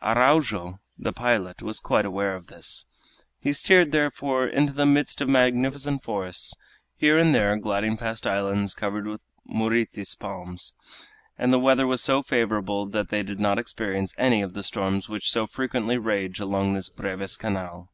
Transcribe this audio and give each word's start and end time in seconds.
Araujo, 0.00 0.80
the 0.96 1.12
pilot, 1.12 1.60
was 1.60 1.78
quite 1.78 2.06
aware 2.06 2.34
of 2.34 2.46
this. 2.46 2.86
He 3.38 3.52
steered, 3.52 3.92
therefore, 3.92 4.46
into 4.48 4.72
the 4.72 4.86
midst 4.86 5.20
of 5.20 5.28
magnificent 5.28 6.02
forests, 6.02 6.54
here 6.96 7.18
and 7.18 7.34
there 7.34 7.54
gliding 7.58 7.98
past 7.98 8.26
island 8.26 8.74
covered 8.76 9.06
with 9.06 9.20
muritis 9.44 10.14
palms; 10.14 10.72
and 11.36 11.52
the 11.52 11.58
weather 11.58 11.86
was 11.86 12.00
so 12.02 12.22
favorable 12.22 12.86
that 12.86 13.10
they 13.10 13.22
did 13.22 13.40
not 13.40 13.58
experience 13.58 14.14
any 14.16 14.40
of 14.40 14.54
the 14.54 14.62
storms 14.62 15.06
which 15.10 15.30
so 15.30 15.46
frequently 15.46 15.98
rage 15.98 16.40
along 16.40 16.72
this 16.72 16.88
Breves 16.88 17.36
Canal. 17.38 17.90